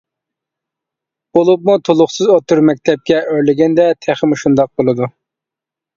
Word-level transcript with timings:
بولۇپمۇ 1.37 1.75
تولۇقسىز 1.89 2.31
ئوتتۇرا 2.35 2.65
مەكتەپكە 2.71 3.21
ئۆرلىگەندە 3.35 3.89
تېخىمۇ 4.07 4.41
شۇنداق 4.45 4.73
بولدى. 4.81 5.15